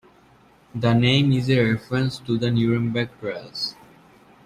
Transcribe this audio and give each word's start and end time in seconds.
The 0.73 0.95
name 0.95 1.31
is 1.31 1.47
a 1.47 1.59
reference 1.61 2.17
to 2.21 2.35
the 2.39 2.49
Nuremberg 2.49 3.09
Trials. 3.19 3.75